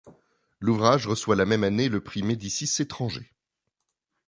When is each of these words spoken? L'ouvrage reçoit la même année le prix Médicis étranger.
L'ouvrage 0.59 1.05
reçoit 1.07 1.35
la 1.35 1.45
même 1.45 1.63
année 1.63 1.87
le 1.87 2.01
prix 2.01 2.23
Médicis 2.23 2.81
étranger. 2.81 3.31